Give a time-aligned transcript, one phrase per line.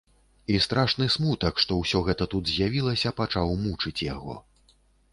[0.53, 4.41] І страшны смутак, што ўсё гэта тут з'явілася, пачаў мучыць яго.